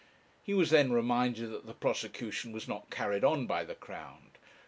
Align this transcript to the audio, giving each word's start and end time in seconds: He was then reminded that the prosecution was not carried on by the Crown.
He 0.41 0.55
was 0.55 0.71
then 0.71 0.91
reminded 0.91 1.51
that 1.51 1.67
the 1.67 1.75
prosecution 1.75 2.51
was 2.51 2.67
not 2.67 2.89
carried 2.89 3.23
on 3.23 3.45
by 3.45 3.63
the 3.63 3.75
Crown. 3.75 4.31